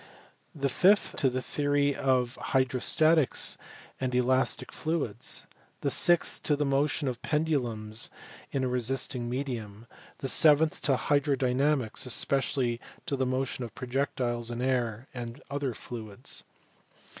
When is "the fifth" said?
0.55-1.15